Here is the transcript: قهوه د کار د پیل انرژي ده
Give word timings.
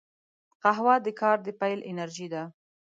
قهوه 0.63 0.95
د 1.05 1.07
کار 1.19 1.37
د 1.45 1.47
پیل 1.59 1.79
انرژي 1.91 2.27
ده 2.33 2.43